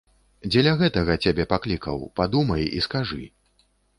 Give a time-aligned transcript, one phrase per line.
[0.53, 3.23] Дзеля гэтага цябе паклікаў, падумай і скажы.